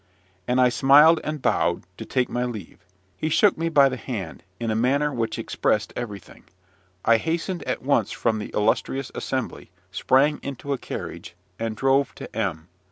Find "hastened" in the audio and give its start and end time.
7.17-7.61